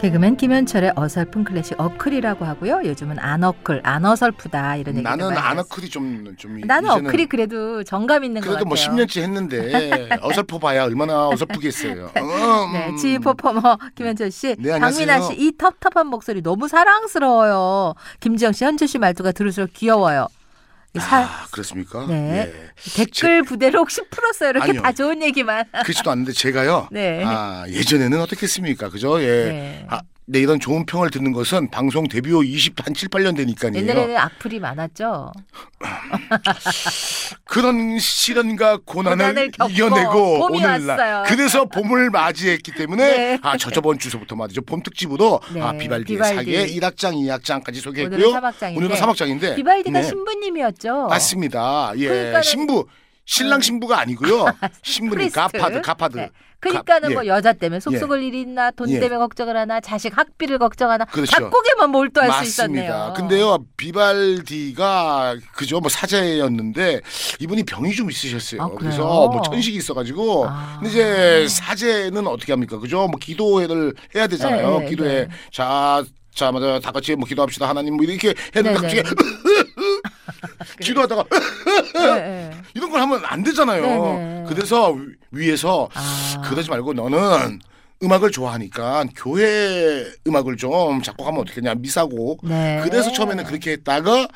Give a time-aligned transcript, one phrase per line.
[0.00, 2.82] 개그맨 김현철의 어설픈 클래식 어클이라고 하고요.
[2.84, 7.82] 요즘은 안 어클, 안 어설프다 이런 얘기 나는 안 어클이 좀, 좀 나는 어클이 그래도
[7.82, 8.92] 정감 있는 것 그래도 같아요.
[8.94, 12.12] 뭐 10년째 했는데 어설퍼 봐야 얼마나 어설프겠어요.
[12.16, 12.72] 음.
[12.72, 14.78] 네, 지휘 퍼포머 김현철 씨, 네.
[14.78, 17.94] 박민아 씨, 이 텁텁한 목소리 너무 사랑스러워요.
[18.20, 20.28] 김지영 씨, 현철 씨 말투가 들을수록 귀여워요.
[20.94, 22.06] 이 사- 아, 그렇습니까?
[22.06, 22.50] 네.
[22.52, 22.70] 예.
[22.96, 24.50] 댓글 부대로 혹시 풀었어요?
[24.50, 24.82] 이렇게 아니요.
[24.82, 25.64] 다 좋은 얘기만.
[25.84, 26.88] 그렇지도 않는데 제가요.
[26.90, 27.22] 네.
[27.24, 28.88] 아, 예전에는 어떻겠습니까?
[28.88, 29.20] 그죠?
[29.22, 29.26] 예.
[29.26, 29.86] 네.
[29.90, 33.72] 아, 네, 이런 좋은 평을 듣는 것은 방송 데뷔 후 20, 한 7, 8년 되니까요.
[33.74, 35.32] 옛날에는 악플이 많았죠.
[37.48, 41.24] 그런 시련과 고난을, 고난을 이겨내고 오늘날.
[41.24, 43.38] 그래서 봄을 맞이했기 때문에 네.
[43.42, 44.60] 아, 저 저번 주서부터 말이죠.
[44.62, 46.34] 봄 특집으로 네, 아, 비발디의 비발디.
[46.36, 48.16] 사계 1악장, 2악장까지 소개했고요.
[48.18, 48.78] 오늘은 3악장인데.
[48.78, 50.06] 오늘은 3악장인데 비발디가 네.
[50.06, 51.06] 신부님이었죠.
[51.08, 51.92] 맞습니다.
[51.96, 52.06] 예.
[52.08, 52.42] 그러니까는- 음.
[52.42, 52.86] 신부
[53.28, 54.46] 신랑 신부가 아니고요.
[54.82, 55.38] 신부님 priest.
[55.38, 56.16] godfather godfather.
[56.16, 56.30] 네.
[56.60, 57.28] 그러니까는 가- 뭐 예.
[57.28, 58.98] 여자 때문에 속 썩을 일이 있나 돈 예.
[58.98, 61.30] 때문에 걱정을 하나 자식 학비를 걱정하나 그렇죠.
[61.30, 62.82] 작곡에만 몰두할 수 맞습니다.
[62.82, 63.14] 있었네요.
[63.16, 67.00] 근데요 비발디가 그죠 뭐 사제였는데
[67.40, 68.62] 이분이 병이 좀 있으셨어요.
[68.62, 68.78] 아, 그래요?
[68.78, 70.78] 그래서 뭐 천식이 있어가지고 아.
[70.80, 72.78] 근데 이제 사제는 어떻게 합니까?
[72.78, 73.06] 그죠?
[73.06, 74.78] 뭐 기도회를 해야 되잖아요.
[74.78, 75.28] 네, 네, 기도회 네.
[75.52, 76.02] 자.
[76.34, 76.78] 자, 맞아.
[76.78, 77.68] 다 같이 뭐 기도합시다.
[77.68, 79.02] 하나님 뭐 이렇게 했는데 네, 갑자기
[80.40, 80.84] 네.
[80.84, 81.24] 기도하다가
[81.94, 82.50] 네, 네.
[82.74, 83.82] 이런 걸 하면 안 되잖아요.
[83.82, 84.44] 네, 네.
[84.48, 84.96] 그래서
[85.30, 86.42] 위에서 아.
[86.44, 87.60] 그러지 말고 너는
[88.02, 92.80] 음악을 좋아하니까 교회 음악을 좀 작곡하면 어떻겠냐 미사고 네.
[92.84, 94.28] 그래서 처음에는 그렇게 했다가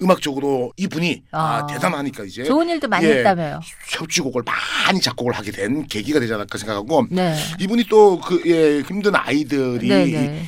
[0.00, 1.66] 음악적으로 이분이 아, 아.
[1.66, 3.18] 대단하니까 이제 좋은 일도 많이 예.
[3.18, 3.60] 했다며요.
[3.90, 7.36] 협주곡을 많이 작곡을 하게 된 계기가 되지 않을까 생각하고 네.
[7.60, 10.44] 이분이 또 그 예, 힘든 아이들이 네, 네.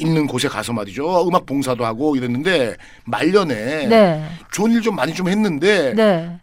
[0.00, 4.24] 이- 있는 곳에 가서 말이죠 음악 봉사도 하고 이랬는데 말년에 네.
[4.52, 6.38] 좋은 일 좀 많이 좀 했는데 네.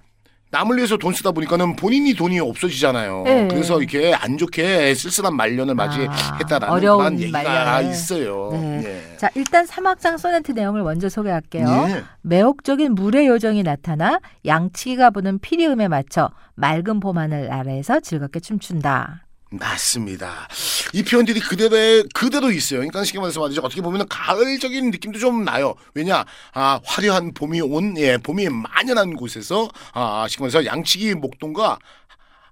[0.52, 3.24] 남을 위해서 돈 쓰다 보니까는 본인이 돈이 없어지잖아요.
[3.26, 3.48] 네.
[3.50, 7.92] 그래서 이렇게 안 좋게 쓸쓸한 말년을 아, 맞이했다라는 어려운 그런 얘기가 말년을.
[7.92, 8.50] 있어요.
[8.54, 8.82] 네.
[9.12, 9.18] 예.
[9.18, 11.68] 자, 일단 사막장 소네트 내용을 먼저 소개할게요.
[11.90, 12.04] 예.
[12.22, 19.26] 매혹적인 물의 요정이 나타나 양치기가 부는 피리음에 맞춰 맑은 봄하늘 아래에서 즐겁게 춤춘다.
[19.50, 20.48] 맞습니다.
[20.94, 22.80] 이 표현들이 그대로 그대로 있어요.
[22.80, 23.62] 그러니까 쉽게 말해서 말이죠.
[23.62, 25.76] 어떻게 보면 가을적인 느낌도 좀 나요.
[25.94, 31.80] 왜냐, 아 화려한 봄이 온, 예, 봄이 만연한 곳에서 아 쉽게 말해서 양치기 목동과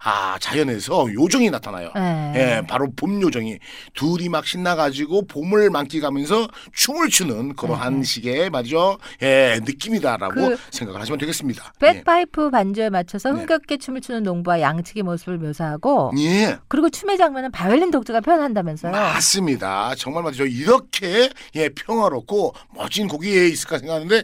[0.03, 1.91] 아 자연에서 요정이 나타나요.
[1.95, 2.33] 네.
[2.35, 3.57] 예, 바로 봄 요정이
[3.93, 8.97] 둘이 막 신나가지고 봄을 만끽하면서 춤을 추는 그러한 식의 말이죠.
[9.23, 11.73] 예, 느낌이다라고 그 생각을 하시면 되겠습니다.
[11.81, 11.85] 예.
[11.93, 13.39] 백파이프 반주에 맞춰서 네.
[13.39, 16.57] 흥겹게 춤을 추는 농부와 양치기 모습을 묘사하고 예.
[16.67, 18.91] 그리고 춤의 장면은 바이올린 독주가 표현한다면서요.
[18.91, 19.95] 맞습니다.
[19.97, 20.45] 정말 말이죠.
[20.45, 24.23] 이렇게 예, 평화롭고 멋진 곡이 있을까 생각하는데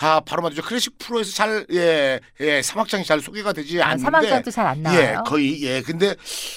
[0.00, 0.62] 아 바로 말이죠.
[0.62, 5.00] 클래식 프로에서 잘 예, 예, 사막장이 잘 소개가 되지 아, 않는데 사막장도 잘 안 나와요.
[5.00, 5.82] 예, 거의 예.
[5.82, 6.14] 근데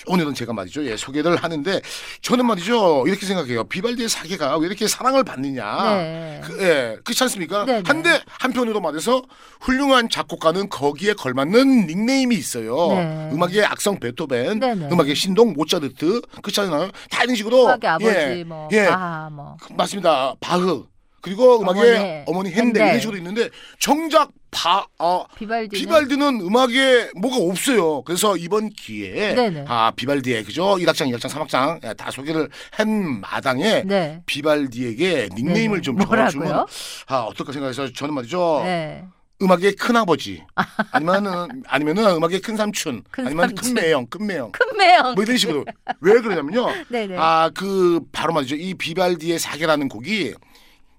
[0.07, 0.85] 오늘은 제가 말이죠.
[0.85, 1.81] 예, 소개를 하는데
[2.21, 3.05] 저는 말이죠.
[3.07, 3.65] 이렇게 생각해요.
[3.65, 5.95] 비발디의 사계가 왜 이렇게 사랑을 받느냐.
[5.95, 6.41] 네.
[6.43, 7.65] 그, 예, 그렇지 않습니까?
[7.65, 7.83] 네, 네.
[7.85, 9.21] 한데 한편으로 말해서
[9.61, 12.75] 훌륭한 작곡가는 거기에 걸맞는 닉네임이 있어요.
[12.89, 13.29] 네.
[13.33, 14.89] 음악의 악성 베토벤, 네, 네.
[14.91, 16.89] 음악의 신동 모차르트, 그렇지 않나요?
[17.09, 20.35] 다 이런 식으로 음악의 아버지 예, 뭐 예, 바하 뭐 맞습니다.
[20.39, 20.85] 바흐
[21.25, 22.87] 그리고 음악의 어머니, 어머니, 핸델 핸델.
[22.87, 23.49] 이런 식으로 있는데
[23.79, 28.03] 정작 바 아, 비발디는 비발디는 음악에 뭐가 없어요.
[28.03, 29.65] 그래서 이번 기회에 네네.
[29.67, 34.21] 아 비발디의 그죠 1악장, 2악장, 3악장 예, 다 소개를 한 마당에 네.
[34.27, 35.81] 비발디에게 닉네임을 네네.
[35.81, 35.97] 좀?
[35.97, 36.65] 정해주면
[37.07, 39.03] 아 어떨까 생각해서 저는 말이죠 네.
[39.41, 40.43] 음악의 큰 아버지
[40.91, 43.65] 아니면은 아니면은 음악의 큰 삼촌 큰 아니면 삼촌.
[43.65, 45.15] 큰 매형 큰 매형 큰 매형.
[45.15, 45.65] 뭐 이런 식으로
[46.01, 46.67] 왜 그러냐면요.
[47.17, 50.35] 아 그 바로 말이죠 이 비발디의 사계라는 곡이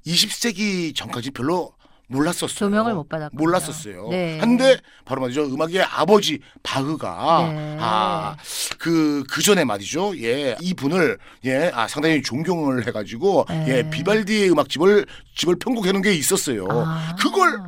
[0.06, 1.72] 20세기 전까지 별로
[2.08, 2.56] 몰랐었어요.
[2.56, 3.36] 조명을 못 받았군요.
[3.42, 4.08] 몰랐었어요.
[4.10, 4.38] 네.
[4.38, 7.76] 한데 바로 말이죠 음악의 아버지 바흐가 네.
[7.80, 13.64] 아그 그 전에 말이죠 예 이 분을 예 아 상당히 존경을 해 가지고 네.
[13.68, 15.04] 예 비발디의 음악집을
[15.34, 16.68] 집을 편곡해 놓은 게 있었어요.
[16.70, 17.16] 아.
[17.18, 17.58] 그걸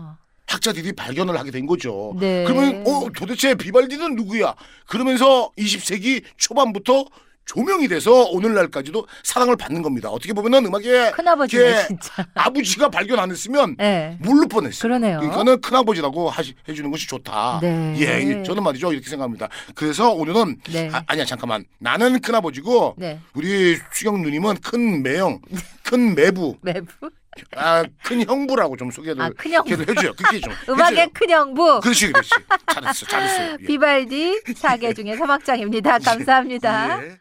[0.47, 2.15] 학자들이 발견을 하게 된 거죠.
[2.21, 2.45] 네.
[2.45, 4.55] 그러면 어 도대체 비발디는 누구야?
[4.87, 7.05] 그러면서 20세기 초반부터
[7.49, 10.11] 조명이 돼서 오늘날까지도 사랑을 받는 겁니다.
[10.11, 12.27] 어떻게 보면은 음악의 큰아버지네 예, 진짜.
[12.35, 14.19] 아버지가 발견 안 했으면 네.
[14.21, 14.83] 모를 뻔했어요.
[14.83, 15.19] 그러네요.
[15.21, 17.61] 그러니까는 큰아버지라고 하시, 해주는 것이 좋다.
[17.63, 17.95] 네.
[17.99, 19.49] 예, 저는 말이죠 이렇게 생각합니다.
[19.75, 20.91] 그래서 오늘은 네.
[20.93, 23.19] 아, 아니야 잠깐만 나는 큰아버지고 네.
[23.33, 25.41] 우리 수경 누님은 큰 매형,
[25.83, 26.57] 큰 매부.
[26.63, 27.11] 매부.
[27.57, 29.71] 아, 큰 형부라고 좀 소개를 아, 큰 형부.
[29.73, 30.13] 해줘요.
[30.19, 31.09] 그게 좀 음악의.
[31.15, 32.31] 큰 형부 그렇지, 그렇지.
[32.75, 33.53] 잘했어, 잘했어.
[33.53, 33.67] 예.
[33.67, 35.99] 비발디 사계 중에 서막장입니다.
[36.01, 37.03] 감사합니다.
[37.05, 37.19] 예.